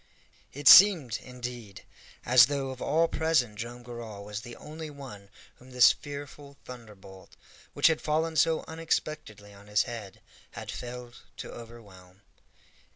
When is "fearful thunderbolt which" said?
5.91-7.85